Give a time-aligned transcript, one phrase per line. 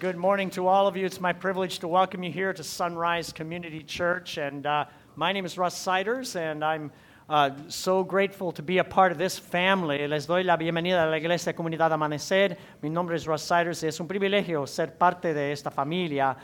[0.00, 1.04] Good morning to all of you.
[1.04, 4.38] It's my privilege to welcome you here to Sunrise Community Church.
[4.38, 6.90] And uh, my name is Russ Siders, and I'm
[7.28, 10.06] uh, so grateful to be a part of this family.
[10.08, 12.56] Les doy la bienvenida a la Iglesia Comunidad Amanecer.
[12.80, 13.84] Mi nombre es Russ Siders.
[13.84, 16.34] Es un privilegio ser parte de esta familia.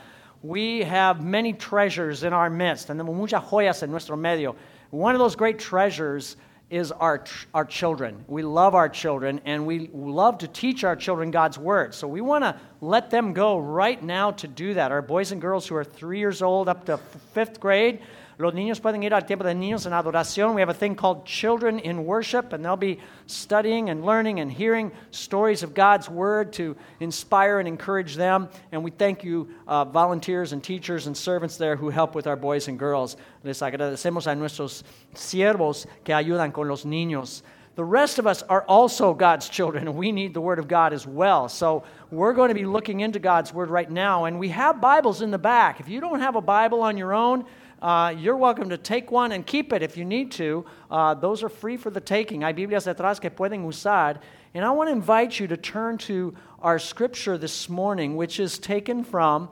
[0.43, 4.55] We have many treasures in our midst, and tenemos muchas joyas en nuestro medio.
[4.91, 6.37] One of those great treasures
[6.69, 7.23] is our,
[7.53, 8.25] our children.
[8.27, 11.93] We love our children and we love to teach our children God's word.
[11.93, 14.91] So we want to let them go right now to do that.
[14.91, 16.97] Our boys and girls who are three years old up to
[17.33, 18.01] fifth grade
[18.39, 20.53] Los niños pueden ir al tiempo de niños en adoración.
[20.53, 24.51] We have a thing called Children in Worship, and they'll be studying and learning and
[24.51, 28.47] hearing stories of God's Word to inspire and encourage them.
[28.71, 32.35] And we thank you, uh, volunteers and teachers and servants there who help with our
[32.35, 33.17] boys and girls.
[33.43, 34.83] Les agradecemos a nuestros
[35.15, 37.41] siervos que ayudan con los niños.
[37.73, 40.93] The rest of us are also God's children, and we need the Word of God
[40.93, 41.49] as well.
[41.49, 45.23] So we're going to be looking into God's Word right now, and we have Bibles
[45.23, 45.79] in the back.
[45.79, 47.45] If you don't have a Bible on your own,
[47.81, 50.65] uh, you're welcome to take one and keep it if you need to.
[50.89, 52.41] Uh, those are free for the taking.
[52.41, 54.19] Hay Biblias detrás que pueden usar.
[54.53, 58.57] And I want to invite you to turn to our scripture this morning, which is
[58.57, 59.49] taken from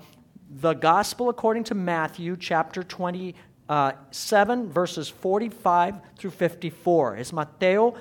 [0.50, 3.36] the Gospel according to Matthew, chapter 27,
[3.70, 3.94] uh,
[4.72, 7.18] verses 45 through 54.
[7.18, 7.96] Es Mateo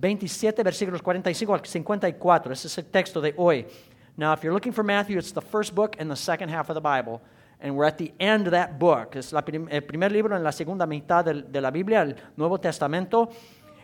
[0.00, 2.52] 27, versículos 45 al 54.
[2.52, 3.66] Ese es el texto de hoy.
[4.16, 6.74] Now, if you're looking for Matthew, it's the first book and the second half of
[6.74, 7.20] the Bible.
[7.60, 9.12] And we're at the end of that book.
[9.12, 13.32] Prim el primer libro en la segunda mitad de la Biblia, el Nuevo Testamento.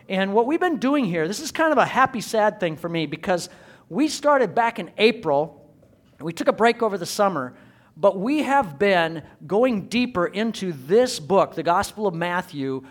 [0.07, 2.89] And what we've been doing here, this is kind of a happy, sad thing for
[2.89, 3.49] me because
[3.89, 5.71] we started back in April.
[6.19, 7.53] We took a break over the summer,
[7.95, 12.83] but we have been going deeper into this book, the Gospel of Matthew,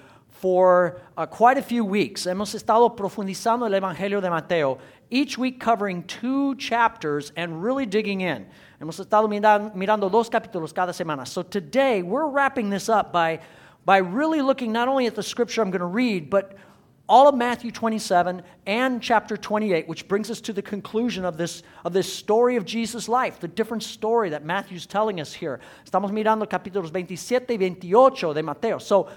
[0.43, 2.25] for uh, quite a few weeks.
[2.25, 8.23] Hemos estado profundizando el Evangelio de Mateo, each week covering two chapters and really digging
[8.23, 8.45] in.
[8.81, 11.29] Hemos estado mirando dos capítulos cada semana.
[11.29, 13.39] So today we're wrapping this up by,
[13.85, 16.57] by really looking not only at the scripture I'm going to read, but
[17.09, 21.63] all of Matthew 27 and chapter 28, which brings us to the conclusion of this,
[21.85, 25.61] of this story of Jesus' life, the different story that Matthew's telling us here.
[25.87, 28.79] Estamos mirando capítulos 27 y 28 de Mateo.
[28.79, 29.09] So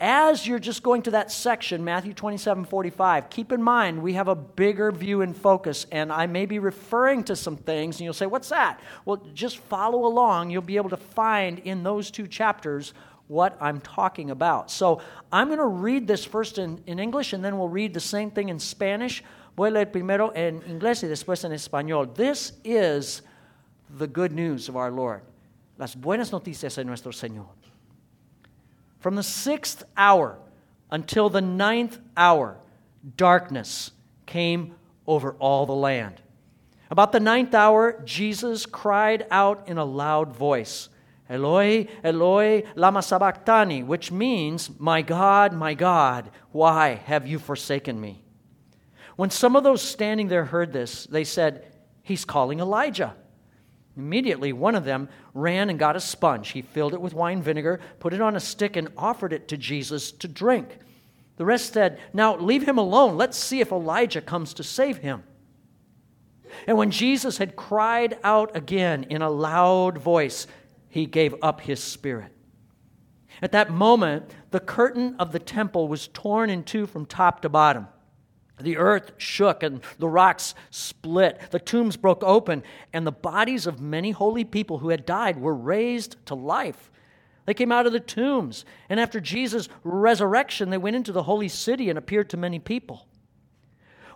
[0.00, 4.28] as you're just going to that section, Matthew 27 45, keep in mind we have
[4.28, 8.12] a bigger view and focus, and I may be referring to some things, and you'll
[8.12, 8.80] say, What's that?
[9.04, 10.50] Well, just follow along.
[10.50, 12.92] You'll be able to find in those two chapters
[13.28, 14.70] what I'm talking about.
[14.70, 15.00] So
[15.32, 18.30] I'm going to read this first in, in English, and then we'll read the same
[18.30, 19.22] thing in Spanish.
[19.56, 22.14] Voy a leer primero en inglés y después en español.
[22.14, 23.22] This is
[23.98, 25.22] the good news of our Lord.
[25.78, 27.46] Las buenas noticias de nuestro Señor.
[29.04, 30.38] From the sixth hour
[30.90, 32.56] until the ninth hour,
[33.18, 33.90] darkness
[34.24, 34.76] came
[35.06, 36.22] over all the land.
[36.90, 40.88] About the ninth hour, Jesus cried out in a loud voice,
[41.28, 48.22] Eloi, Eloi, lama sabachthani, which means, My God, my God, why have you forsaken me?
[49.16, 51.70] When some of those standing there heard this, they said,
[52.02, 53.14] He's calling Elijah.
[53.96, 56.50] Immediately, one of them ran and got a sponge.
[56.50, 59.56] He filled it with wine vinegar, put it on a stick, and offered it to
[59.56, 60.78] Jesus to drink.
[61.36, 63.16] The rest said, Now leave him alone.
[63.16, 65.22] Let's see if Elijah comes to save him.
[66.66, 70.46] And when Jesus had cried out again in a loud voice,
[70.88, 72.32] he gave up his spirit.
[73.42, 77.48] At that moment, the curtain of the temple was torn in two from top to
[77.48, 77.88] bottom.
[78.60, 81.40] The earth shook and the rocks split.
[81.50, 85.54] The tombs broke open, and the bodies of many holy people who had died were
[85.54, 86.90] raised to life.
[87.46, 91.48] They came out of the tombs, and after Jesus' resurrection, they went into the holy
[91.48, 93.06] city and appeared to many people.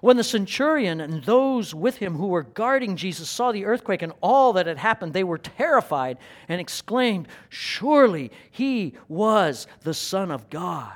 [0.00, 4.12] When the centurion and those with him who were guarding Jesus saw the earthquake and
[4.22, 6.19] all that had happened, they were terrified
[6.49, 10.93] and exclaimed, Surely he was the Son of God.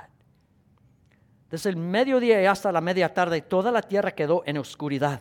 [1.53, 5.21] Desde el mediodía hasta la media tarde, toda la tierra quedó en oscuridad.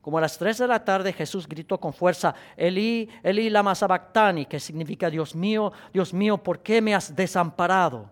[0.00, 4.46] Como a las tres de la tarde, Jesús gritó con fuerza, Elí, Elí, lama sabactani,
[4.46, 8.10] que significa, Dios mío, Dios mío, ¿por qué me has desamparado?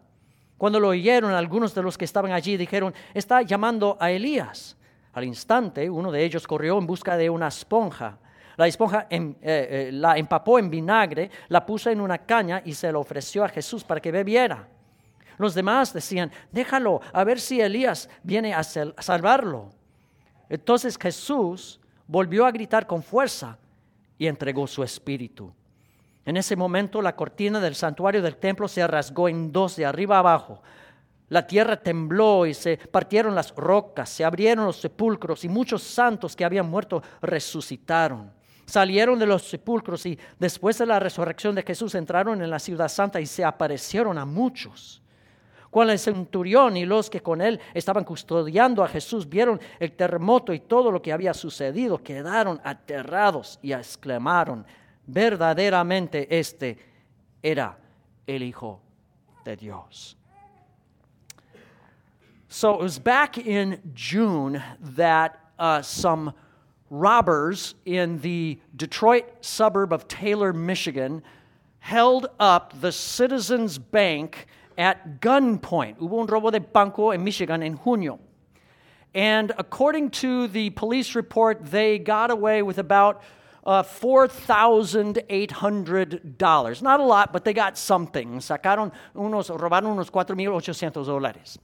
[0.58, 4.76] Cuando lo oyeron, algunos de los que estaban allí dijeron, está llamando a Elías.
[5.14, 8.18] Al instante, uno de ellos corrió en busca de una esponja.
[8.58, 12.74] La esponja em, eh, eh, la empapó en vinagre, la puso en una caña y
[12.74, 14.75] se la ofreció a Jesús para que bebiera.
[15.38, 19.70] Los demás decían, déjalo, a ver si Elías viene a salvarlo.
[20.48, 23.58] Entonces Jesús volvió a gritar con fuerza
[24.18, 25.52] y entregó su espíritu.
[26.24, 30.18] En ese momento la cortina del santuario del templo se rasgó en dos de arriba
[30.18, 30.62] abajo.
[31.28, 36.36] La tierra tembló y se partieron las rocas, se abrieron los sepulcros y muchos santos
[36.36, 38.32] que habían muerto resucitaron.
[38.64, 42.88] salieron de los sepulcros y después de la resurrección de Jesús entraron en la ciudad
[42.88, 45.00] santa y se aparecieron a muchos.
[45.76, 50.54] Cuando el centurión y los que con él estaban custodiando a Jesús vieron el terremoto
[50.54, 54.64] y todo lo que había sucedido, quedaron aterrados y exclamaron,
[55.06, 56.78] verdaderamente este
[57.42, 57.76] era
[58.26, 58.80] el Hijo
[59.44, 60.16] de Dios.
[62.48, 64.62] So it was back in June
[64.96, 66.32] that uh, some
[66.88, 71.22] robbers in the Detroit suburb of Taylor, Michigan,
[71.80, 74.46] held up the Citizens Bank
[74.76, 75.98] at gunpoint.
[75.98, 78.18] Hubo un robo de banco en Michigan en junio.
[79.14, 83.22] And according to the police report, they got away with about
[83.64, 86.82] uh, $4,800.
[86.82, 88.38] Not a lot, but they got something.
[88.38, 91.58] Sacaron unos, robaron unos 4,800 dólares.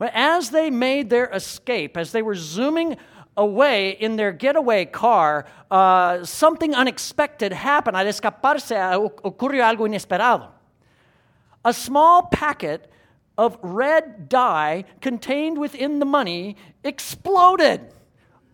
[0.00, 2.96] As they made their escape, as they were zooming
[3.36, 7.96] away in their getaway car, uh, something unexpected happened.
[7.96, 8.72] Al escaparse
[9.22, 10.53] ocurrió algo inesperado.
[11.64, 12.90] A small packet
[13.36, 17.80] of red dye contained within the money exploded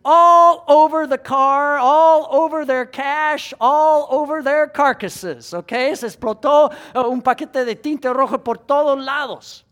[0.05, 5.53] all over the car, all over their cash, all over their carcasses.
[5.53, 9.65] Okay, se explotó uh, un paquete de tinte rojo por todos lados.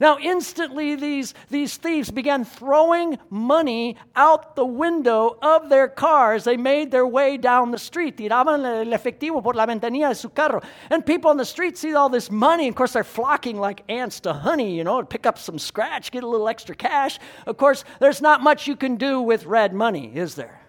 [0.00, 6.44] Now, instantly, these, these thieves began throwing money out the window of their cars.
[6.44, 8.16] They made their way down the street.
[8.16, 10.60] Tiraban el efectivo por la ventanilla de su carro.
[10.90, 12.68] And people on the street see all this money.
[12.68, 16.10] Of course, they're flocking like ants to honey, you know, to pick up some scratch,
[16.10, 17.18] get a little extra cash.
[17.46, 20.60] Of course, there's not much you can do with red money, is there?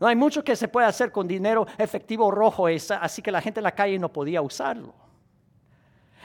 [0.00, 3.60] No hay mucho que se puede hacer con dinero efectivo rojo, así que la gente
[3.60, 5.03] en la calle no podía usarlo.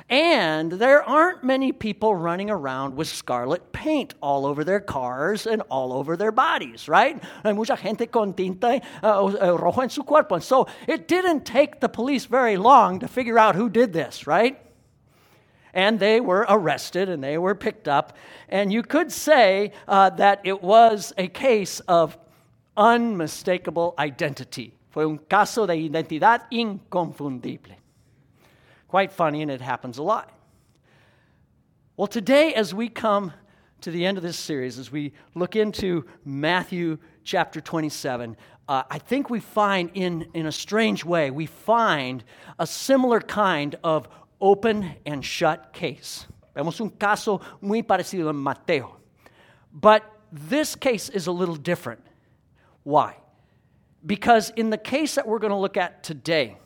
[0.10, 5.62] And there aren't many people running around with scarlet paint all over their cars and
[5.70, 7.24] all over their bodies, right?
[7.44, 10.36] Hay mucha gente con tinta uh, rojo en su cuerpo.
[10.36, 14.26] And so it didn't take the police very long to figure out who did this,
[14.26, 14.60] right?
[15.76, 18.18] And they were arrested and they were picked up.
[18.48, 22.18] And you could say uh, that it was a case of
[22.76, 24.74] unmistakable identity.
[24.90, 27.79] Fue un caso de identidad inconfundible.
[28.90, 30.32] Quite funny, and it happens a lot.
[31.96, 33.34] Well, today, as we come
[33.82, 38.36] to the end of this series, as we look into Matthew chapter 27,
[38.68, 42.24] uh, I think we find, in, in a strange way, we find
[42.58, 44.10] a similar kind of
[44.42, 46.26] open and shut case.
[46.56, 48.98] Vemos un caso muy parecido en Mateo.
[49.72, 52.02] But this case is a little different.
[52.82, 53.18] Why?
[54.04, 56.58] Because in the case that we're going to look at today,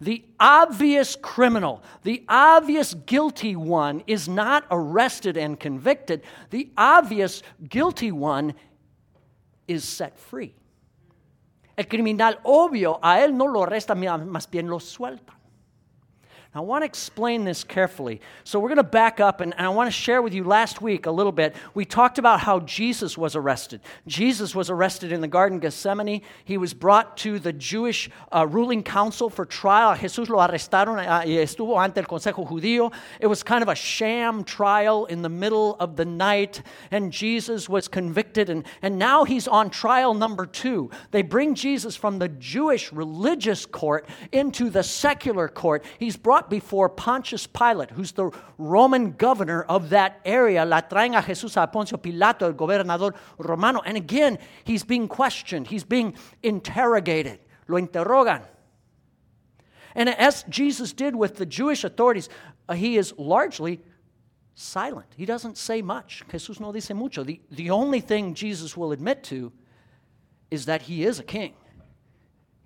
[0.00, 6.22] the obvious criminal, the obvious guilty one is not arrested and convicted.
[6.50, 8.54] The obvious guilty one
[9.66, 10.54] is set free.
[11.76, 15.32] El criminal obvio, a él no lo arresta, más bien lo suelta.
[16.54, 18.20] I want to explain this carefully.
[18.44, 21.06] So, we're going to back up, and, I want to share with you last week
[21.06, 21.54] a little bit.
[21.74, 23.80] We talked about how Jesus was arrested.
[24.06, 26.22] Jesus was arrested in the Garden of Gethsemane.
[26.44, 29.94] He was brought to the Jewish uh, ruling council for trial.
[29.96, 32.92] Jesús lo arrestaron uh, y estuvo ante el Consejo Judío.
[33.20, 37.68] It was kind of a sham trial in the middle of the night, and Jesus
[37.68, 40.90] was convicted, and, and now he's on trial number two.
[41.10, 45.84] They bring Jesus from the Jewish religious court into the secular court.
[45.98, 50.64] He's brought before Pontius Pilate, who's the Roman governor of that area.
[50.64, 53.80] La traen a Jesús a Poncio Pilato, el gobernador romano.
[53.84, 57.40] And again, he's being questioned, he's being interrogated.
[57.68, 58.42] Lo interrogan.
[59.94, 62.28] And as Jesus did with the Jewish authorities,
[62.68, 63.80] uh, he is largely
[64.54, 65.06] silent.
[65.16, 66.22] He doesn't say much.
[66.28, 67.24] Jesús no dice mucho.
[67.24, 69.52] The, the only thing Jesus will admit to
[70.50, 71.54] is that he is a king.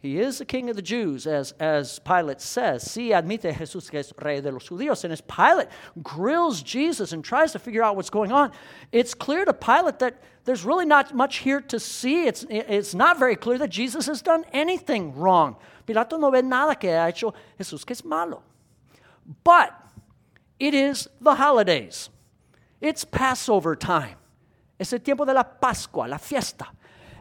[0.00, 2.84] He is the king of the Jews, as, as Pilate says.
[2.84, 5.04] Sí, admite Jesús que es rey de los judíos.
[5.04, 5.68] And as Pilate
[6.02, 8.50] grills Jesus and tries to figure out what's going on,
[8.92, 12.26] it's clear to Pilate that there's really not much here to see.
[12.26, 15.56] It's, it's not very clear that Jesus has done anything wrong.
[15.86, 18.42] Pilato no ve nada que ha hecho Jesús que es malo.
[19.44, 19.74] But
[20.58, 22.08] it is the holidays,
[22.80, 24.16] it's Passover time.
[24.78, 26.68] Es el tiempo de la Pascua, la fiesta.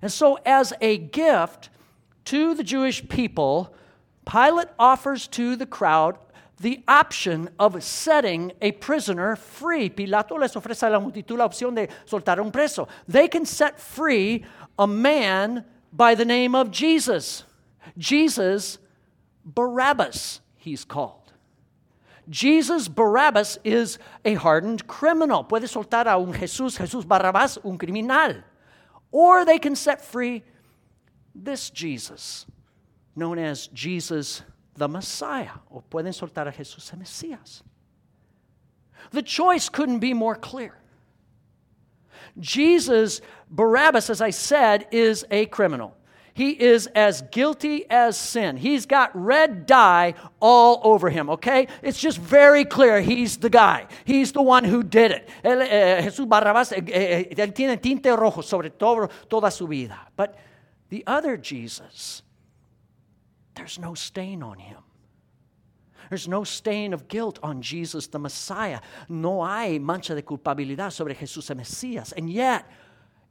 [0.02, 1.70] And so, as a gift,
[2.26, 3.74] to the Jewish people,
[4.26, 6.18] Pilate offers to the crowd
[6.60, 9.90] the option of setting a prisoner free.
[9.90, 12.88] Pilato les ofrece a la multitud la opción de soltar un preso.
[13.08, 14.46] They can set free
[14.78, 17.44] a man by the name of Jesus.
[17.98, 18.78] Jesus
[19.46, 21.34] Barabbas, he's called.
[22.30, 25.44] Jesus Barabbas is a hardened criminal.
[25.44, 28.36] Puede soltar a un Jesús, Jesús Barabbas, un criminal.
[29.12, 30.44] Or they can set free
[31.44, 32.46] this Jesus,
[33.16, 34.44] known as Jesus
[34.76, 37.62] the Messiah, o pueden soltar a Jesús el Mesías.
[39.12, 40.76] The choice couldn't be more clear.
[42.40, 45.96] Jesus, Barabbas, as I said, is a criminal.
[46.34, 48.56] He is as guilty as sin.
[48.56, 51.68] He's got red dye all over him, okay?
[51.82, 53.88] It's just very clear he's the guy.
[54.06, 55.30] He's the one who did it.
[55.44, 59.98] Él, eh, Jesús Barrabás, eh, eh, él tiene tinte rojo sobre todo, toda su vida.
[60.16, 60.38] But
[60.90, 62.24] the other Jesus,
[63.56, 64.78] there's no stain on him.
[66.10, 68.80] There's no stain of guilt on Jesus the Messiah.
[69.08, 72.14] No hay mancha de culpabilidad sobre Jesús el Mesías.
[72.18, 72.66] And yet,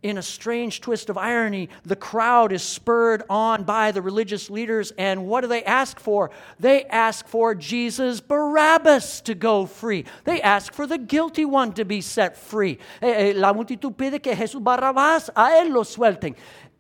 [0.01, 4.93] in a strange twist of irony, the crowd is spurred on by the religious leaders,
[4.97, 6.31] and what do they ask for?
[6.61, 10.05] They ask for Jesus Barabbas to go free.
[10.23, 12.79] They ask for the guilty one to be set free.
[13.03, 16.37] Eh, eh, la multitud pide que Jesús Barabbas a él lo suelten.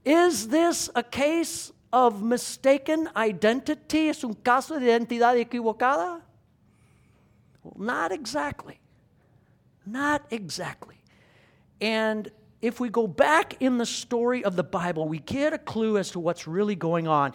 [0.08, 4.08] Is this a case of mistaken identity?
[4.08, 6.22] ¿Es un caso de identidad equivocada?
[7.62, 8.80] Well, not exactly.
[9.84, 10.96] Not exactly.
[11.82, 12.30] And
[12.62, 16.10] if we go back in the story of the Bible, we get a clue as
[16.12, 17.34] to what's really going on.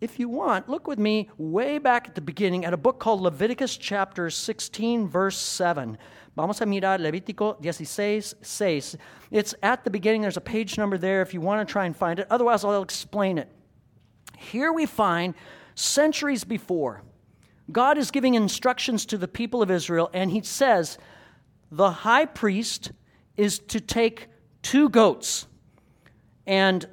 [0.00, 3.20] If you want, look with me way back at the beginning at a book called
[3.20, 5.98] Leviticus chapter 16, verse 7.
[6.36, 8.96] Vamos a mirar Levítico 16, 6.
[9.30, 10.22] It's at the beginning.
[10.22, 12.26] There's a page number there if you want to try and find it.
[12.28, 13.48] Otherwise, I'll explain it.
[14.36, 15.34] Here we find
[15.74, 17.02] centuries before,
[17.70, 20.98] God is giving instructions to the people of Israel, and he says,
[21.70, 22.92] The high priest
[23.36, 24.28] is to take
[24.62, 25.46] two goats,
[26.46, 26.86] and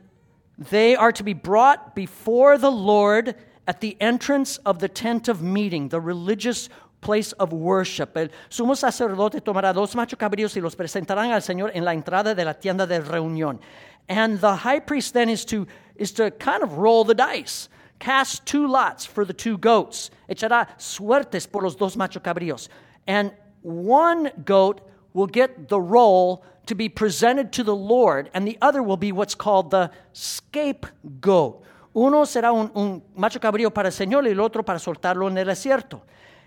[0.58, 3.36] they are to be brought before the Lord
[3.68, 6.70] at the entrance of the tent of meeting, the religious
[7.02, 8.16] place of worship.
[8.16, 12.34] El sumo sacerdote tomará dos machos cabríos y los presentarán al Señor en la entrada
[12.34, 13.60] de la tienda de reunión.
[14.08, 17.70] And the high priest then is to, is to kind of roll the dice.
[18.00, 20.12] Cast two lots for the two goats.
[20.30, 22.70] Echará suertes por los dos machos cabríos.
[23.08, 23.32] And
[23.62, 24.82] one goat
[25.14, 29.12] will get the role to be presented to the Lord, and the other will be
[29.12, 31.64] what's called the scapegoat.
[31.94, 35.38] Uno será un, un macho cabrío para el Señor y el otro para soltarlo en
[35.38, 36.02] el desierto.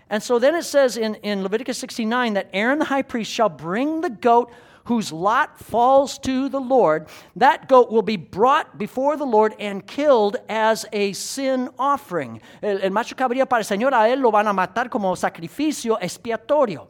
[0.09, 3.49] And so then it says in, in Leviticus 69 that Aaron the high priest shall
[3.49, 4.51] bring the goat
[4.85, 7.07] whose lot falls to the Lord.
[7.35, 12.41] That goat will be brought before the Lord and killed as a sin offering.
[12.61, 15.97] El, el macho cabrío para el Señor, a él lo van a matar como sacrificio
[15.99, 16.87] expiatorio.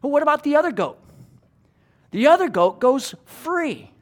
[0.00, 0.98] But what about the other goat?
[2.10, 3.92] The other goat goes free.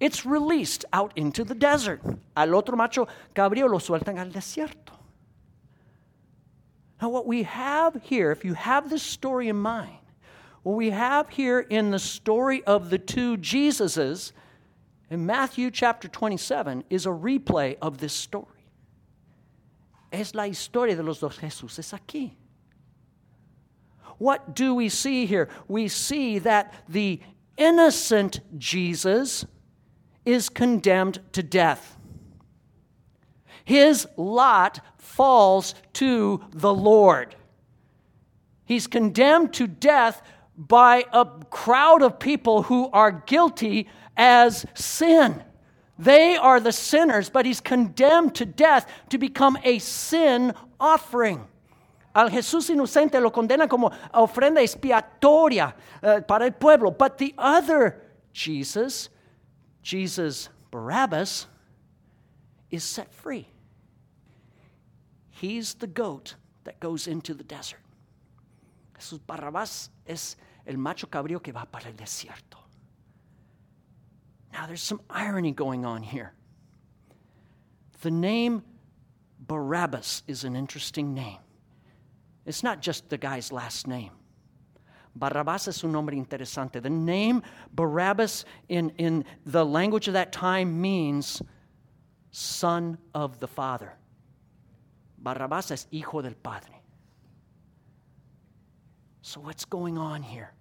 [0.00, 2.00] It's released out into the desert.
[2.36, 4.89] Al otro macho cabrío lo sueltan al desierto.
[7.00, 9.98] Now, what we have here, if you have this story in mind,
[10.62, 14.32] what we have here in the story of the two Jesuses
[15.08, 18.46] in Matthew chapter 27 is a replay of this story.
[20.12, 22.32] Es la historia de los dos Jesuses aquí.
[24.18, 25.48] What do we see here?
[25.66, 27.20] We see that the
[27.56, 29.46] innocent Jesus
[30.26, 31.96] is condemned to death.
[33.64, 37.34] His lot falls to the Lord.
[38.64, 40.22] He's condemned to death
[40.56, 45.42] by a crowd of people who are guilty as sin.
[45.98, 51.46] They are the sinners, but he's condemned to death to become a sin offering.
[52.14, 56.90] Al Jesús inocente lo condena como ofrenda expiatoria uh, para el pueblo.
[56.90, 58.02] But the other
[58.32, 59.10] Jesus,
[59.82, 61.46] Jesus Barabbas,
[62.70, 63.49] is set free.
[65.40, 67.80] He's the goat that goes into the desert.
[68.98, 72.58] Jesús Barrabás es el macho cabrío que va para el desierto.
[74.52, 76.34] Now, there's some irony going on here.
[78.02, 78.62] The name
[79.46, 81.38] Barabbas is an interesting name.
[82.44, 84.10] It's not just the guy's last name.
[85.16, 86.82] Barabbas es un nombre interesante.
[86.82, 87.42] The name
[87.72, 91.40] Barabbas in, in the language of that time means
[92.30, 93.94] son of the father.
[95.22, 96.80] Barrabás es hijo del Padre.
[99.22, 100.52] So, what's going on here?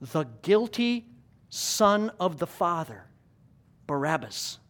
[0.00, 1.06] The guilty
[1.48, 3.04] son of the Father,
[3.86, 4.60] Barabbas,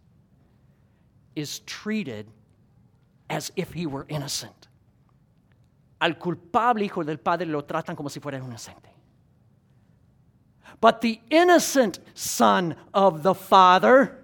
[1.36, 2.26] is treated
[3.28, 4.68] as if he were innocent.
[6.00, 8.88] Al culpable hijo del Padre lo tratan como si fuera inocente.
[10.80, 14.17] But the innocent son of the Father,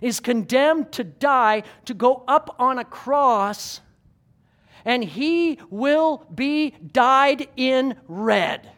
[0.00, 3.80] is condemned to die, to go up on a cross,
[4.84, 8.70] and he will be dyed in red.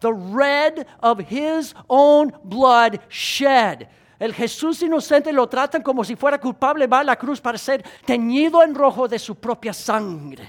[0.00, 3.88] The red of his own blood shed.
[4.20, 7.82] El Jesús inocente lo tratan como si fuera culpable, va a la cruz para ser
[8.06, 10.48] teñido en rojo de su propia sangre.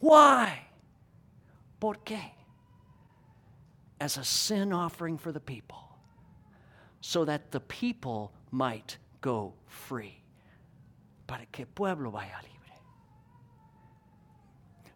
[0.00, 0.68] Why?
[1.78, 2.32] ¿Por qué?
[4.00, 5.93] As a sin offering for the people,
[7.06, 10.22] so that the people might go free.
[11.26, 12.78] Para que pueblo vaya libre.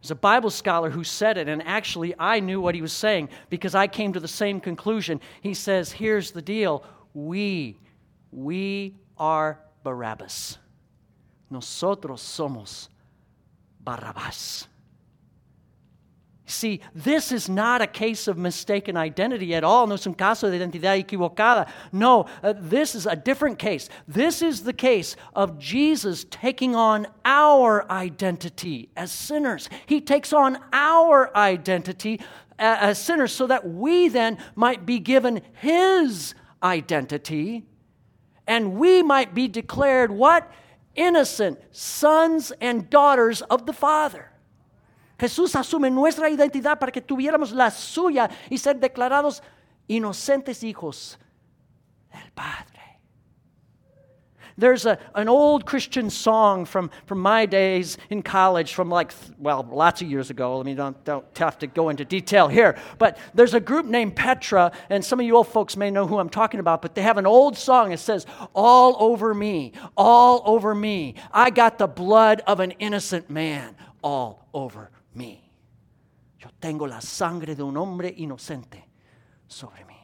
[0.00, 3.28] There's a Bible scholar who said it, and actually I knew what he was saying
[3.50, 5.20] because I came to the same conclusion.
[5.42, 7.78] He says, Here's the deal we,
[8.32, 10.56] we are Barabbas.
[11.50, 12.88] Nosotros somos
[13.84, 14.66] Barrabás.
[16.48, 19.86] See, this is not a case of mistaken identity at all.
[19.86, 21.68] No es un caso de identidad equivocada.
[21.92, 23.90] No, uh, this is a different case.
[24.08, 29.68] This is the case of Jesus taking on our identity as sinners.
[29.84, 32.18] He takes on our identity
[32.58, 37.66] uh, as sinners so that we then might be given His identity
[38.46, 40.50] and we might be declared what?
[40.94, 44.30] Innocent sons and daughters of the Father.
[45.18, 49.42] Jesús asume nuestra identidad para que tuviéramos la suya y ser declarados
[49.88, 51.18] inocentes hijos
[52.12, 52.78] del Padre.
[54.56, 59.66] There's a, an old Christian song from, from my days in college, from like, well,
[59.70, 60.60] lots of years ago.
[60.60, 62.76] I mean, don't, don't have to go into detail here.
[62.98, 66.18] But there's a group named Petra, and some of you old folks may know who
[66.18, 67.92] I'm talking about, but they have an old song.
[67.92, 71.14] It says, All over me, all over me.
[71.32, 75.40] I got the blood of an innocent man all over mí.
[76.38, 78.84] Yo tengo la sangre de un hombre inocente
[79.48, 79.98] sobre mí.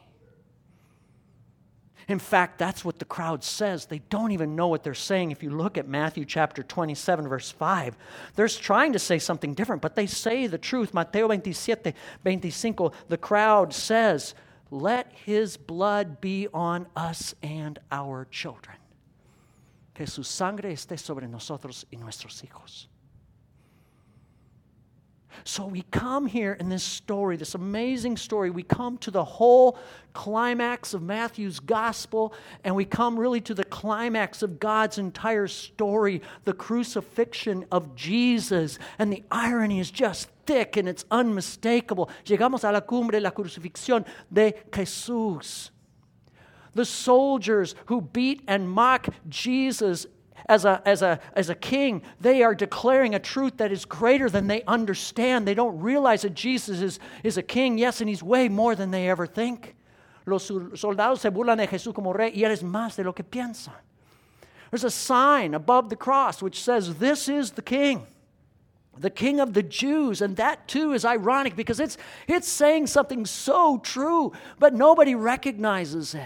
[2.07, 3.85] In fact, that's what the crowd says.
[3.85, 5.31] They don't even know what they're saying.
[5.31, 7.97] If you look at Matthew chapter 27, verse 5,
[8.35, 10.93] they're trying to say something different, but they say the truth.
[10.93, 14.35] Mateo 27, 25, the crowd says,
[14.69, 18.77] Let his blood be on us and our children.
[19.95, 22.87] Que su sangre esté sobre nosotros y nuestros hijos.
[25.43, 29.77] So we come here in this story, this amazing story, we come to the whole
[30.13, 36.21] climax of Matthew's gospel, and we come really to the climax of God's entire story,
[36.45, 38.79] the crucifixion of Jesus.
[38.97, 42.09] And the irony is just thick and it's unmistakable.
[42.25, 45.69] Llegamos a la cumbre, de la crucifixión de Jesús.
[46.73, 50.07] The soldiers who beat and mock Jesus
[50.47, 54.29] as a, as, a, as a king, they are declaring a truth that is greater
[54.29, 55.47] than they understand.
[55.47, 58.91] They don't realize that Jesus is, is a king, yes, and he's way more than
[58.91, 59.75] they ever think.
[60.25, 63.73] Los soldados se burlan de Jesús como rey y eres más de lo que piensan.
[64.71, 68.07] There's a sign above the cross which says, This is the king
[68.97, 70.21] the king of the Jews.
[70.21, 76.15] And that too is ironic because it's, it's saying something so true, but nobody recognizes
[76.15, 76.21] it.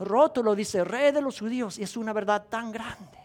[0.00, 3.17] Rótulo dice, rey de los judíos, y es una verdad tan grande.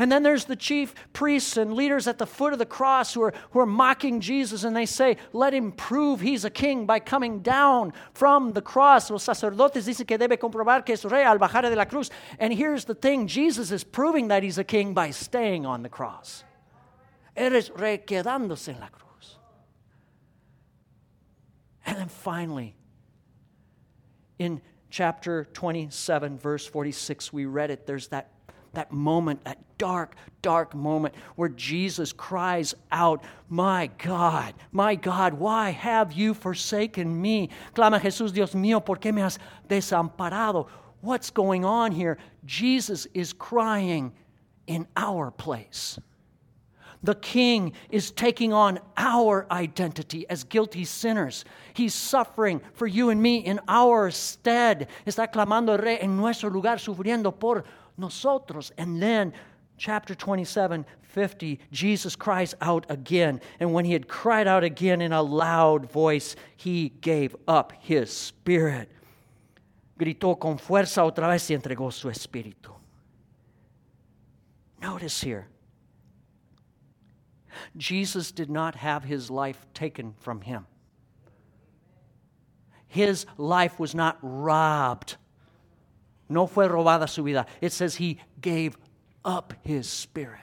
[0.00, 3.20] And then there's the chief priests and leaders at the foot of the cross who
[3.20, 7.00] are, who are mocking Jesus and they say, Let him prove he's a king by
[7.00, 9.10] coming down from the cross.
[9.10, 12.08] Los sacerdotes dicen que debe comprobar que es rey al bajar de la cruz.
[12.38, 15.90] And here's the thing Jesus is proving that he's a king by staying on the
[15.90, 16.44] cross.
[17.36, 19.36] Eres rey quedándose en la cruz.
[21.84, 22.74] And then finally,
[24.38, 27.86] in chapter 27, verse 46, we read it.
[27.86, 28.30] There's that
[28.74, 35.70] that moment, that dark, dark moment where Jesus cries out, My God, my God, why
[35.70, 37.50] have you forsaken me?
[37.74, 40.68] Clama Jesús, Dios mío, ¿por qué me has desamparado?
[41.00, 42.18] What's going on here?
[42.44, 44.12] Jesus is crying
[44.66, 45.98] in our place.
[47.02, 51.46] The king is taking on our identity as guilty sinners.
[51.72, 54.88] He's suffering for you and me in our stead.
[55.06, 57.64] Está clamando el rey en nuestro lugar, sufriendo por
[58.00, 58.72] nosotros.
[58.76, 59.32] And then,
[59.76, 63.40] chapter 27, 50, Jesus cries out again.
[63.60, 68.10] And when he had cried out again in a loud voice, he gave up his
[68.10, 68.90] spirit.
[69.98, 72.72] Gritó con fuerza otra vez y entregó su espíritu.
[74.80, 75.46] Notice here,
[77.76, 80.66] Jesus did not have his life taken from him.
[82.86, 85.16] His life was not robbed
[86.30, 87.46] No fue robada su vida.
[87.60, 88.78] It says he gave
[89.24, 90.40] up his spirit.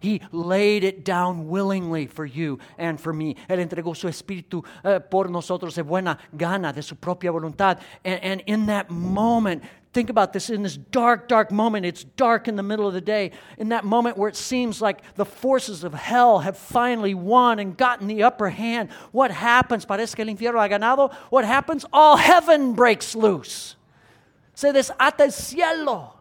[0.00, 3.36] He laid it down willingly for you and for me.
[3.48, 7.80] Él entregó su espíritu uh, por nosotros de buena gana, de su propia voluntad.
[8.04, 11.86] And, and in that moment, Think about this in this dark, dark moment.
[11.86, 13.30] It's dark in the middle of the day.
[13.56, 17.74] In that moment where it seems like the forces of hell have finally won and
[17.74, 19.86] gotten the upper hand, what happens?
[19.86, 21.14] Parece que el infierno ha ganado.
[21.30, 21.86] What happens?
[21.94, 23.76] All heaven breaks loose.
[24.56, 26.16] Se desata el cielo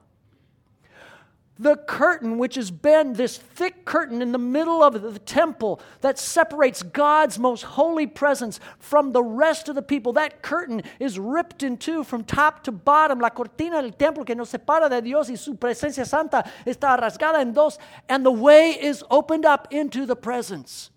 [1.58, 6.20] the curtain, which has been this thick curtain in the middle of the temple that
[6.20, 11.64] separates God's most holy presence from the rest of the people, that curtain is ripped
[11.64, 13.20] in two from top to bottom.
[13.20, 17.40] La cortina del templo que nos separa de Dios y su presencia santa está rasgada
[17.40, 17.78] en dos,
[18.10, 20.92] and the way is opened up into the presence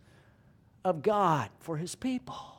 [0.84, 2.57] of God for his people.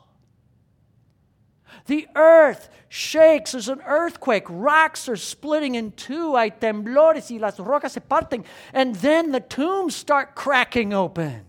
[1.86, 3.52] The earth shakes.
[3.52, 4.44] There's an earthquake.
[4.48, 6.36] Rocks are splitting in two.
[6.36, 8.44] Hay temblores y las rocas se parten.
[8.72, 11.46] And then the tombs start cracking open.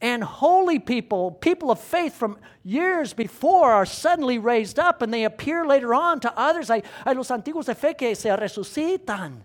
[0.00, 5.24] And holy people, people of faith from years before, are suddenly raised up and they
[5.24, 6.68] appear later on to others.
[6.68, 9.42] Hay, hay los antiguos de fe que se resucitan.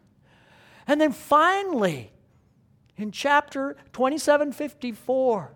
[0.87, 2.11] And then finally,
[2.95, 5.53] in chapter 2754,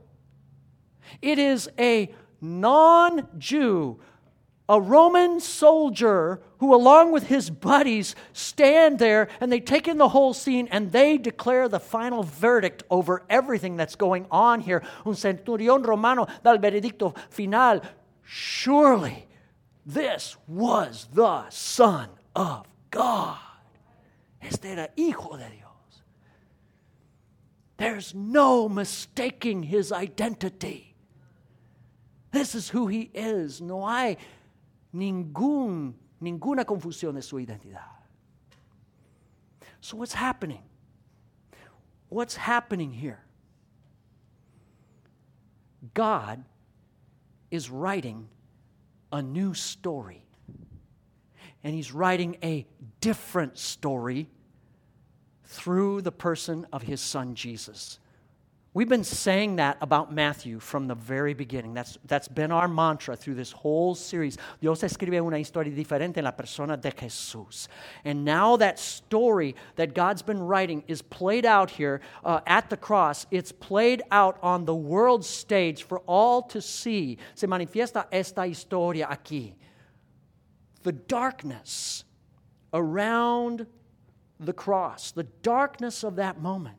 [1.22, 4.00] it is a non Jew
[4.72, 10.08] a Roman soldier who, along with his buddies, stand there and they take in the
[10.08, 14.82] whole scene and they declare the final verdict over everything that's going on here.
[15.06, 17.82] Un centurión romano da el veredicto final.
[18.24, 19.28] Surely
[19.86, 23.40] this was the Son of God.
[24.42, 26.04] Este era hijo de Dios.
[27.76, 30.96] There's no mistaking his identity.
[32.32, 33.60] This is who he is.
[33.60, 34.16] No hay
[34.94, 37.88] ningún, ninguna confusión de su identidad.
[39.80, 40.62] So, what's happening?
[42.10, 43.24] What's happening here?
[45.94, 46.44] God
[47.50, 48.28] is writing
[49.12, 50.24] a new story.
[51.64, 52.66] And He's writing a
[53.02, 54.28] different story
[55.46, 58.00] through the person of His Son Jesus.
[58.74, 61.74] We've been saying that about Matthew from the very beginning.
[61.74, 64.38] That's, that's been our mantra through this whole series.
[64.62, 67.68] Dios escribe una historia diferente en la persona de Jesús.
[68.06, 72.78] And now that story that God's been writing is played out here uh, at the
[72.78, 73.26] cross.
[73.30, 77.18] It's played out on the world stage for all to see.
[77.36, 79.56] Se manifiesta esta historia aquí.
[80.84, 82.06] The darkness
[82.74, 83.68] around
[84.40, 86.78] the cross, the darkness of that moment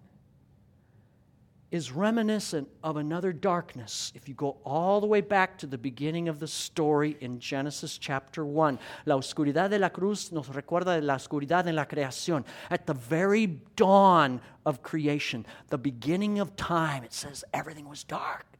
[1.73, 4.13] is reminiscent of another darkness.
[4.15, 7.97] If you go all the way back to the beginning of the story in Genesis
[7.97, 12.45] chapter 1, la oscuridad de la cruz nos recuerda de la oscuridad en la creación.
[12.71, 18.52] At the very dawn of creation, the beginning of time, it says everything was dark.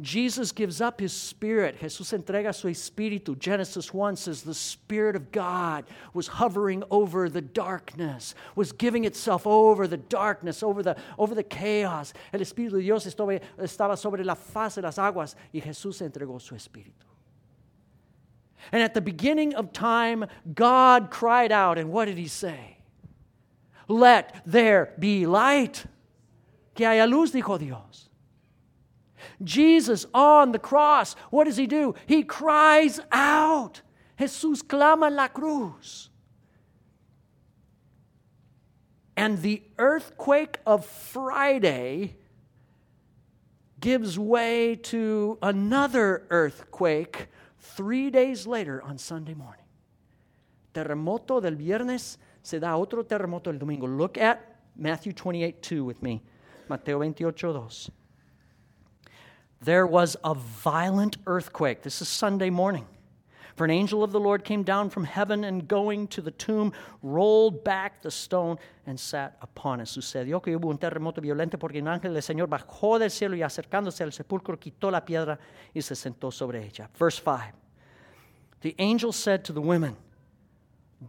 [0.00, 1.78] Jesus gives up his spirit.
[1.80, 3.38] Jesús entrega su espíritu.
[3.38, 9.46] Genesis 1 says the Spirit of God was hovering over the darkness, was giving itself
[9.46, 12.12] over the darkness, over the, over the chaos.
[12.32, 16.56] El Espíritu de Dios estaba sobre la faz de las aguas y Jesús entregó su
[16.56, 17.06] espíritu.
[18.72, 22.78] And at the beginning of time, God cried out, and what did he say?
[23.86, 25.84] Let there be light.
[26.74, 28.08] Que haya luz, dijo Dios.
[29.42, 31.94] Jesus on the cross, what does he do?
[32.06, 33.82] He cries out.
[34.18, 36.10] Jesús clama la cruz.
[39.16, 42.16] And the earthquake of Friday
[43.80, 49.64] gives way to another earthquake three days later on Sunday morning.
[50.72, 53.86] Terremoto del viernes se da otro terremoto el domingo.
[53.86, 56.22] Look at Matthew 28 2 with me.
[56.68, 57.90] Mateo 28 2
[59.64, 61.82] there was a violent earthquake.
[61.82, 62.86] This is Sunday morning.
[63.56, 66.72] For an angel of the Lord came down from heaven and going to the tomb,
[67.02, 69.86] rolled back the stone and sat upon it.
[69.86, 73.42] Sucedió que hubo un terremoto violento porque un ángel del Señor bajó del cielo y
[73.42, 75.38] acercándose al sepulcro quitó la piedra
[75.72, 76.90] y se sentó sobre ella.
[76.98, 77.54] Verse 5.
[78.62, 79.96] The angel said to the women,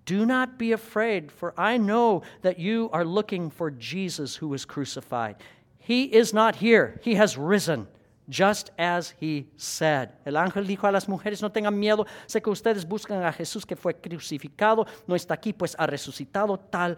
[0.05, 4.65] Do not be afraid, for I know that you are looking for Jesus who was
[4.65, 5.37] crucified.
[5.79, 7.87] He is not here, he has risen
[8.29, 10.09] just as he said.
[10.25, 13.65] El ángel dijo a las mujeres, no tengan miedo, sé que ustedes buscan a Jesús
[13.65, 16.97] que fue crucificado, no está aquí, pues ha resucitado tal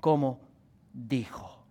[0.00, 0.40] como
[0.92, 1.63] dijo.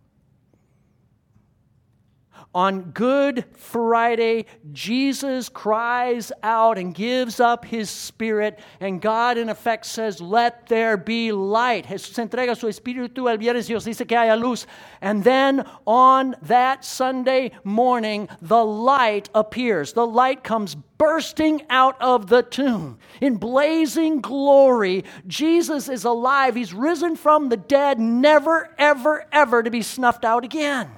[2.56, 9.88] On Good Friday, Jesus cries out and gives up his spirit, and God, in effect,
[9.88, 11.88] says, Let there be light.
[11.88, 14.68] Jesús entrega su espíritu el viernes, Dios dice que haya luz.
[15.02, 19.94] And then on that Sunday morning, the light appears.
[19.94, 25.06] The light comes bursting out of the tomb in blazing glory.
[25.26, 26.56] Jesus is alive.
[26.56, 30.90] He's risen from the dead, never, ever, ever to be snuffed out again.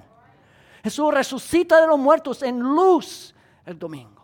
[0.85, 3.33] Jesús resucita de los muertos en luz
[3.65, 4.21] el domingo.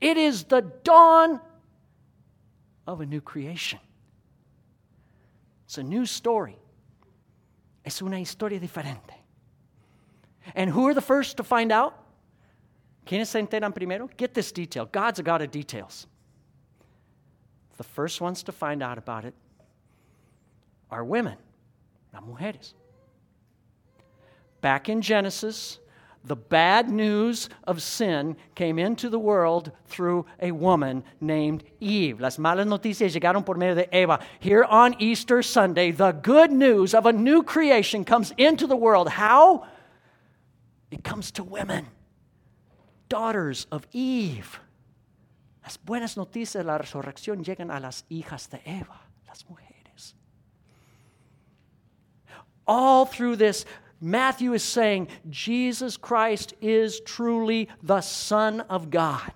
[0.00, 1.40] It is the dawn
[2.84, 3.78] of a new creation.
[5.66, 6.58] It's a new story.
[7.84, 9.14] Es una historia diferente.
[10.56, 11.94] And who are the first to find out?
[13.06, 14.10] ¿Quiénes se enteran primero?
[14.16, 14.86] Get this detail.
[14.86, 16.08] God's a God of details.
[17.76, 19.34] The first ones to find out about it
[20.90, 21.36] are women,
[22.12, 22.74] las mujeres.
[24.60, 25.78] Back in Genesis,
[26.24, 32.20] the bad news of sin came into the world through a woman named Eve.
[32.20, 34.18] Las malas noticias llegaron por medio de Eva.
[34.40, 39.08] Here on Easter Sunday, the good news of a new creation comes into the world.
[39.08, 39.66] How?
[40.90, 41.86] It comes to women,
[43.08, 44.60] daughters of Eve.
[45.62, 50.14] Las buenas noticias de la resurrección llegan a las hijas de Eva, las mujeres.
[52.66, 53.64] All through this,
[54.00, 59.32] Matthew is saying Jesus Christ is truly the Son of God.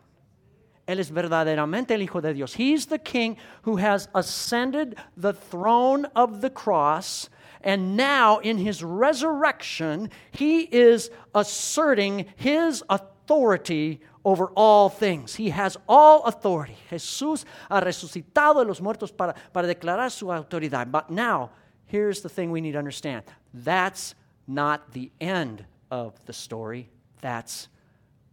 [0.87, 2.55] Él es verdaderamente el Hijo de Dios.
[2.55, 7.29] He's the King who has ascended the throne of the cross,
[7.63, 15.37] and now in his resurrection, he is asserting his authority over all things.
[15.37, 16.77] He has all authority.
[16.91, 20.91] Jesús ha resucitado de los muertos para, para declarar su autoridad.
[20.91, 21.51] But now,
[21.87, 23.23] here's the thing we need to understand
[23.55, 24.15] that's
[24.47, 26.89] not the end of the story,
[27.21, 27.69] that's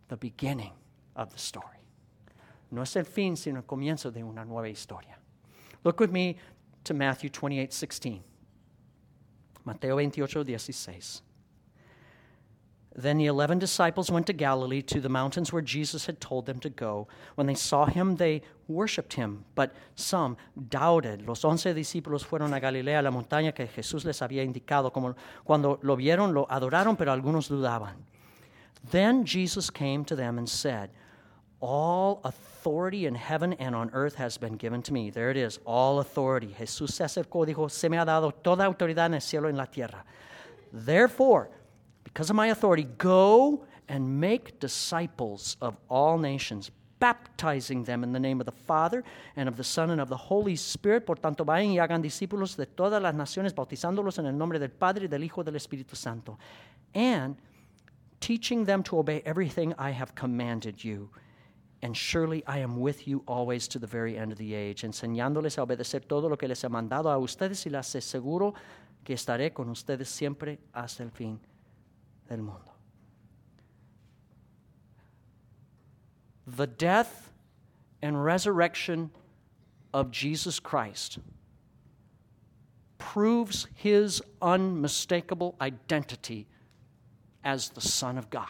[0.07, 0.73] the beginning
[1.15, 1.65] of the story.
[2.71, 5.17] No es el fin, sino el comienzo de una nueva historia.
[5.83, 6.37] Look with me
[6.83, 8.23] to Matthew 28 16.
[9.65, 11.21] Mateo 28 16.
[12.95, 16.59] Then the eleven disciples went to Galilee, to the mountains where Jesus had told them
[16.59, 17.07] to go.
[17.35, 20.37] When they saw him, they worshipped him, but some
[20.69, 21.27] doubted.
[21.27, 24.91] Los once discípulos fueron a Galilea, a la montaña que Jesús les había indicado.
[24.91, 27.95] Como cuando lo vieron, lo adoraron, pero algunos dudaban.
[28.91, 30.89] Then Jesus came to them and said,
[31.61, 35.09] All authority in heaven and on earth has been given to me.
[35.09, 36.55] There it is, all authority.
[36.57, 39.57] Jesús se acercó, dijo, se me ha dado toda autoridad en el cielo y en
[39.57, 40.05] la tierra.
[40.71, 41.49] Therefore,
[42.13, 48.19] because of my authority, go and make disciples of all nations, baptizing them in the
[48.19, 49.03] name of the Father
[49.35, 51.05] and of the Son and of the Holy Spirit.
[51.05, 54.71] Por tanto, vayan y hagan discípulos de todas las naciones, bautizándolos en el nombre del
[54.71, 56.37] Padre y del Hijo del Espíritu Santo,
[56.95, 57.37] and
[58.19, 61.09] teaching them to obey everything I have commanded you.
[61.81, 65.57] And surely I am with you always to the very end of the age, enseñándoles
[65.59, 68.53] a obedecer todo lo que les he mandado a ustedes y les aseguro
[69.05, 71.39] que estaré con ustedes siempre hasta el fin
[72.29, 72.71] del mundo.
[76.47, 77.31] The death
[78.01, 79.11] and resurrection
[79.93, 81.19] of Jesus Christ
[82.97, 86.47] proves his unmistakable identity
[87.43, 88.45] as the Son of God.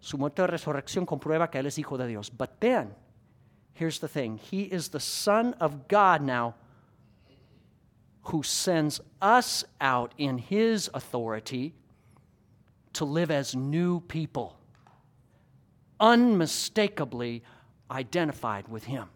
[0.00, 2.30] Su muerte y resurrección comprueba que Él es Hijo de Dios.
[2.30, 2.94] But then,
[3.74, 6.54] here's the thing He is the Son of God now
[8.22, 11.74] who sends us out in His authority
[12.96, 14.56] to live as new people,
[16.00, 17.42] unmistakably
[17.90, 19.08] identified with Him.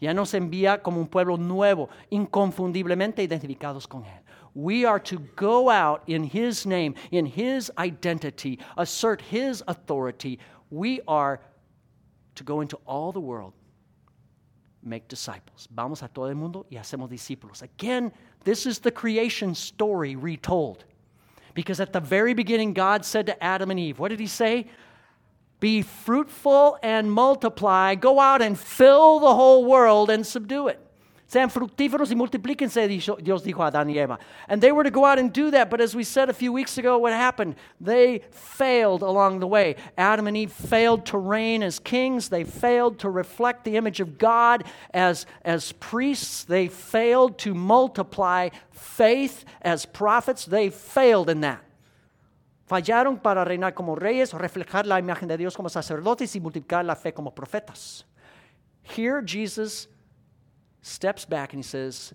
[0.00, 4.20] Ya nos envía como un pueblo nuevo, inconfundiblemente identificados con Él.
[4.54, 10.38] We are to go out in His name, in His identity, assert His authority.
[10.70, 11.40] We are
[12.34, 13.54] to go into all the world,
[14.82, 15.68] make disciples.
[15.74, 17.62] Vamos a todo el mundo y hacemos discípulos.
[17.62, 18.12] Again,
[18.44, 20.84] this is the creation story retold.
[21.54, 24.66] Because at the very beginning, God said to Adam and Eve, What did He say?
[25.60, 27.94] Be fruitful and multiply.
[27.94, 30.83] Go out and fill the whole world and subdue it.
[31.34, 34.20] Sean fructíferos y multiplíquense, Dios dijo a Adán y Eva.
[34.48, 36.52] And they were to go out and do that, but as we said a few
[36.52, 37.56] weeks ago, what happened?
[37.80, 39.74] They failed along the way.
[39.98, 42.28] Adam and Eve failed to reign as kings.
[42.28, 46.44] They failed to reflect the image of God as, as priests.
[46.44, 50.44] They failed to multiply faith as prophets.
[50.44, 51.64] They failed in that.
[52.70, 56.94] Fallaron para reinar como reyes, reflejar la imagen de Dios como sacerdotes y multiplicar la
[56.94, 58.04] fe como profetas.
[58.84, 59.88] Here, Jesus
[60.84, 62.12] steps back and he says,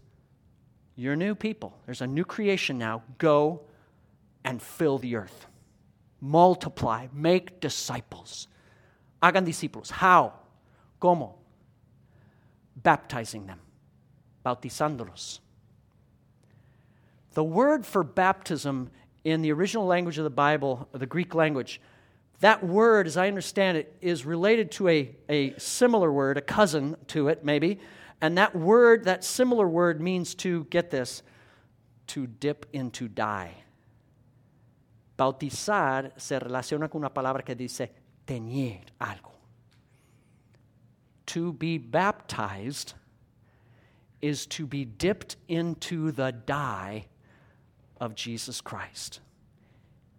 [0.96, 1.78] You're new people.
[1.86, 3.04] There's a new creation now.
[3.18, 3.62] Go
[4.46, 5.48] and fill the earth.
[6.22, 8.48] Multiply, make disciples.
[9.22, 9.90] Hagan discípulos.
[9.90, 10.34] How?
[11.02, 11.34] ¿Cómo?
[12.76, 13.60] Baptizing them,
[14.46, 15.40] bautizándolos.
[17.34, 18.90] The word for baptism
[19.24, 21.82] in the original language of the Bible, the Greek language,
[22.40, 26.96] that word, as I understand it, is related to a, a similar word, a cousin
[27.08, 27.80] to it, maybe.
[28.22, 31.24] And that word, that similar word, means to, get this,
[32.08, 33.54] to dip into dye.
[35.18, 37.90] Bautizar se relaciona con una palabra que dice
[38.26, 39.32] teñir algo.
[41.28, 42.94] To be baptized
[44.22, 47.06] is to be dipped into the dye
[48.00, 49.20] of Jesus Christ.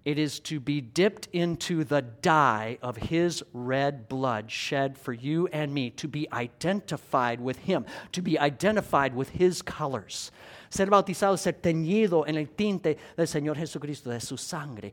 [0.04, 5.46] It is to be dipped into the dye of His red blood shed for you
[5.48, 10.30] and me, to be identified with Him, to be identified with His colors.
[10.70, 14.92] Ser bautizado, ser teñido en el tinte del Señor Jesucristo, de su sangre.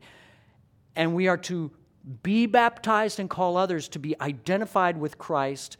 [0.94, 1.70] And we are to
[2.22, 5.78] be baptized and call others to be identified with Christ,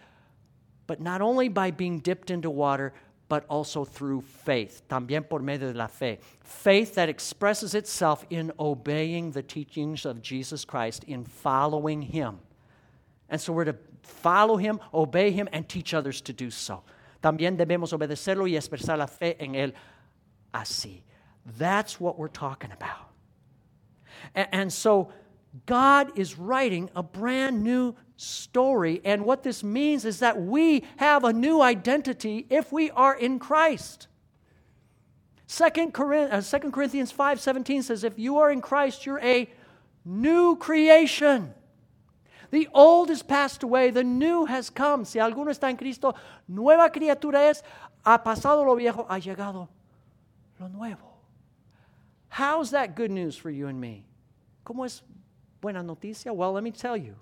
[0.86, 2.94] but not only by being dipped into water,
[3.28, 6.18] but also through faith, también por medio de la fe.
[6.40, 12.38] Faith that expresses itself in obeying the teachings of Jesus Christ, in following Him.
[13.28, 16.82] And so we're to follow Him, obey Him, and teach others to do so.
[17.22, 19.72] También debemos obedecerlo y expresar la fe en Él
[20.54, 21.02] así.
[21.58, 23.10] That's what we're talking about.
[24.34, 25.12] And, and so
[25.66, 29.00] God is writing a brand new story.
[29.04, 33.38] And what this means is that we have a new identity if we are in
[33.38, 34.08] Christ.
[35.48, 39.48] 2 uh, Corinthians 5 17 says, If you are in Christ, you're a
[40.04, 41.54] new creation.
[42.50, 45.04] The old has passed away, the new has come.
[45.04, 46.14] Si alguno está en Cristo,
[46.46, 47.62] nueva criatura es,
[48.04, 49.68] ha pasado lo viejo, ha llegado
[50.58, 51.14] lo nuevo.
[52.28, 54.04] How's that good news for you and me?
[54.64, 55.02] ¿Cómo es
[55.60, 56.34] buena noticia?
[56.34, 57.16] Well, let me tell you.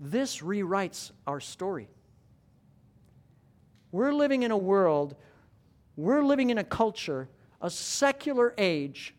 [0.00, 1.88] This rewrites our story.
[3.90, 5.16] We're living in a world,
[5.96, 7.28] we're living in a culture,
[7.60, 9.14] a secular age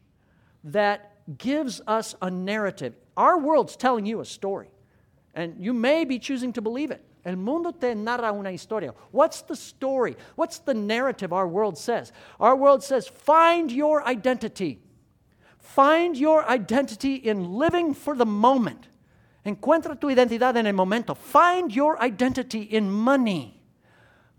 [0.64, 2.96] that gives us a narrative.
[3.18, 4.70] Our world's telling you a story,
[5.34, 7.04] and you may be choosing to believe it.
[7.26, 8.94] El mundo te narra una historia.
[9.12, 10.16] What's the story?
[10.36, 12.14] What's the narrative our world says?
[12.40, 14.80] Our world says, find your identity.
[15.60, 18.88] Find your identity in living for the moment.
[19.46, 21.16] Encuentra tu identidad en el momento.
[21.16, 23.59] Find your identity in money.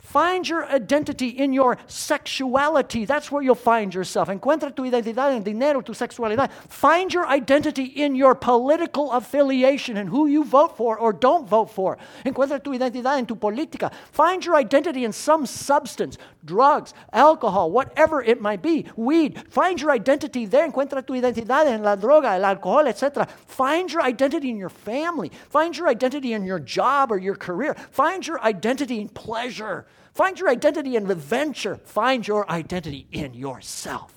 [0.03, 3.05] Find your identity in your sexuality.
[3.05, 4.29] That's where you'll find yourself.
[4.29, 6.51] Encuentra tu identidad en dinero, tu sexualidad.
[6.69, 11.71] Find your identity in your political affiliation and who you vote for or don't vote
[11.71, 11.99] for.
[12.25, 13.93] Encuentra tu identidad en tu política.
[14.11, 19.43] Find your identity in some substance, drugs, alcohol, whatever it might be, weed.
[19.51, 20.69] Find your identity there.
[20.69, 23.27] Encuentra tu identidad en la droga, el alcohol, etc.
[23.47, 25.31] Find your identity in your family.
[25.51, 27.75] Find your identity in your job or your career.
[27.91, 29.87] Find your identity in pleasure.
[30.13, 31.77] Find your identity in adventure.
[31.77, 34.13] Find your identity in yourself.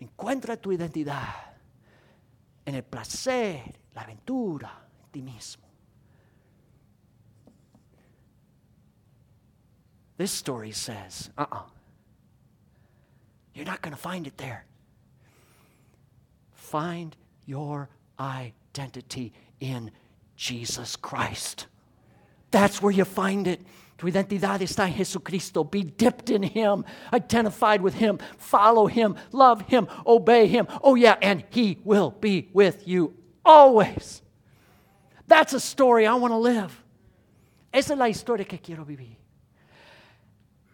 [0.00, 1.34] Encuentra tu identidad
[2.66, 3.62] en el placer,
[3.94, 4.70] la aventura,
[5.02, 5.64] en ti mismo.
[10.16, 11.56] This story says, uh uh-uh.
[11.56, 11.62] uh,
[13.54, 14.66] you are not going to find it there.
[16.52, 17.16] Find
[17.46, 17.88] your
[18.18, 19.90] identity in
[20.36, 21.66] Jesus Christ.
[22.50, 23.60] That's where you find it.
[24.00, 25.62] Tu identidad está en Jesucristo.
[25.62, 30.66] Be dipped in Him, identified with Him, follow Him, love Him, obey Him.
[30.82, 33.12] Oh, yeah, and He will be with you
[33.44, 34.22] always.
[35.26, 36.82] That's a story I want to live.
[37.74, 39.16] Esa es la historia que quiero vivir.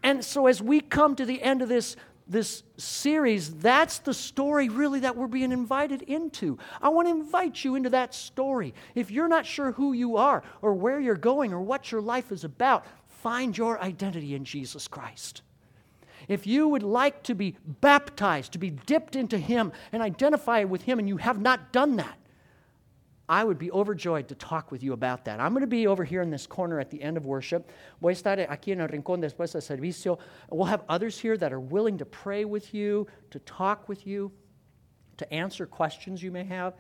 [0.05, 1.97] And so, as we come to the end of this
[2.29, 6.59] this series, that's the story really that we're being invited into.
[6.83, 8.75] I want to invite you into that story.
[8.97, 12.33] If you're not sure who you are or where you're going or what your life
[12.33, 12.85] is about,
[13.27, 15.43] find your identity in Jesus Christ.
[16.29, 20.83] If you would like to be baptized, to be dipped into Him and identify with
[20.83, 22.17] Him, and you have not done that,
[23.29, 25.41] I would be overjoyed to talk with you about that.
[25.41, 27.69] I'm going to be over here in this corner at the end of worship.
[28.01, 30.21] Voy a estar aquí en el rincón después del servicio.
[30.49, 34.31] We'll have others here that are willing to pray with you, to talk with you,
[35.17, 36.75] to answer questions you may have.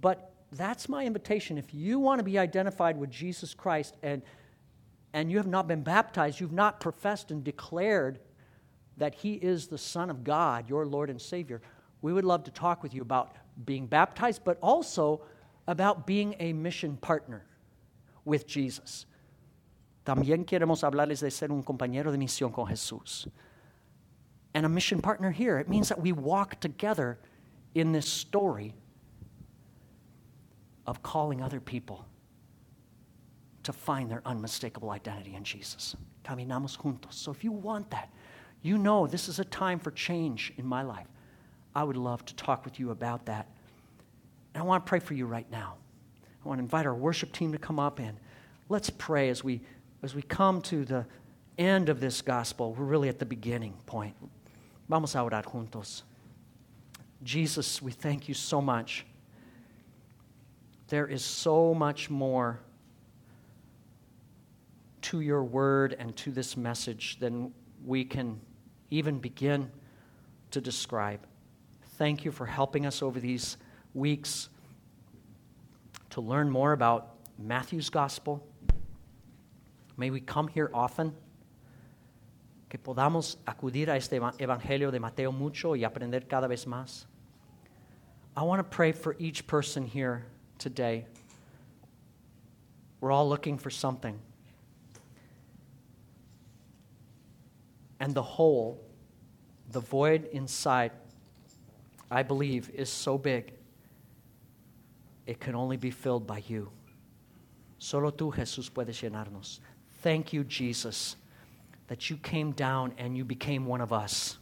[0.00, 1.58] But that's my invitation.
[1.58, 4.22] If you want to be identified with Jesus Christ and,
[5.12, 8.18] and you have not been baptized, you've not professed and declared
[8.96, 11.60] that He is the Son of God, your Lord and Savior,
[12.00, 15.22] we would love to talk with you about being baptized, but also
[15.66, 17.44] about being a mission partner
[18.24, 19.06] with Jesus.
[20.04, 23.28] También queremos hablarles de ser un compañero de misión con Jesús.
[24.54, 27.18] And a mission partner here, it means that we walk together
[27.74, 28.74] in this story
[30.86, 32.04] of calling other people
[33.62, 35.96] to find their unmistakable identity in Jesus.
[36.24, 37.14] Caminamos juntos.
[37.14, 38.10] So if you want that,
[38.62, 41.06] you know this is a time for change in my life.
[41.74, 43.48] I would love to talk with you about that.
[44.54, 45.76] And I want to pray for you right now.
[46.44, 48.18] I want to invite our worship team to come up and
[48.68, 49.60] let's pray as we
[50.02, 51.06] as we come to the
[51.58, 52.74] end of this gospel.
[52.74, 54.16] We're really at the beginning point.
[54.88, 56.02] Vamos a orar juntos.
[57.22, 59.06] Jesus, we thank you so much.
[60.88, 62.58] There is so much more
[65.02, 67.52] to your word and to this message than
[67.84, 68.40] we can
[68.90, 69.70] even begin
[70.50, 71.20] to describe.
[71.96, 73.56] Thank you for helping us over these
[73.94, 74.48] weeks
[76.10, 78.46] to learn more about Matthew's gospel.
[79.96, 81.12] May we come here often,
[82.68, 87.04] que podamos acudir a este evangelio de Mateo mucho y aprender cada vez más.
[88.36, 90.24] I want to pray for each person here
[90.58, 91.06] today.
[93.00, 94.18] We're all looking for something.
[98.02, 98.80] And the hole,
[99.70, 100.90] the void inside,
[102.10, 103.52] I believe, is so big,
[105.24, 106.72] it can only be filled by you.
[107.78, 109.60] Solo tú, Jesús, puedes llenarnos.
[110.02, 111.14] Thank you, Jesus,
[111.86, 114.36] that you came down and you became one of us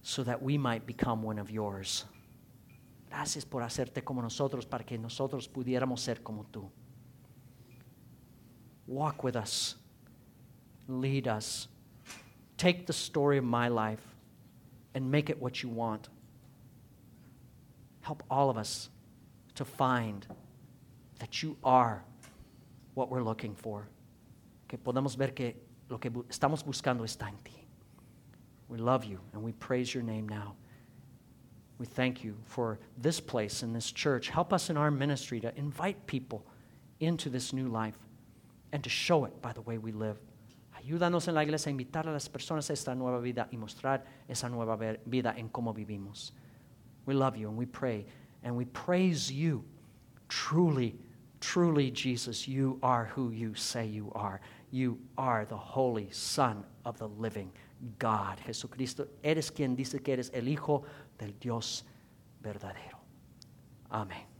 [0.00, 2.06] so that we might become one of yours.
[3.10, 6.70] Gracias por hacerte como nosotros para que nosotros pudiéramos ser como tú.
[8.86, 9.76] Walk with us,
[10.88, 11.68] lead us.
[12.56, 14.02] Take the story of my life
[14.94, 16.08] and make it what you want.
[18.02, 18.88] Help all of us
[19.54, 20.26] to find
[21.18, 22.02] that you are
[22.94, 23.88] what we're looking for.
[24.68, 25.54] Que podamos ver que
[25.88, 27.66] lo que estamos buscando está en ti.
[28.68, 30.54] We love you and we praise your name now.
[31.78, 34.28] We thank you for this place and this church.
[34.28, 36.44] Help us in our ministry to invite people
[37.00, 37.98] into this new life
[38.72, 40.18] and to show it by the way we live.
[40.84, 44.04] Ayúdanos en la iglesia a invitar a las personas a esta nueva vida y mostrar
[44.28, 44.76] esa nueva
[45.06, 46.34] vida en cómo vivimos.
[47.06, 48.06] We love you and we pray
[48.42, 49.64] and we praise you.
[50.28, 50.98] Truly,
[51.40, 54.42] truly, Jesus, you are who you say you are.
[54.72, 57.50] You are the Holy Son of the living
[57.98, 58.38] God.
[58.44, 60.84] Jesucristo, eres quien dice que eres el Hijo
[61.16, 61.84] del Dios
[62.42, 62.98] verdadero.
[63.90, 64.33] Amén.